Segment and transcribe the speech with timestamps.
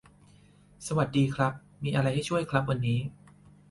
[0.87, 1.53] สวัสดีดีครับ
[1.83, 2.99] มีอะไรให้ช่วยครับวันนี้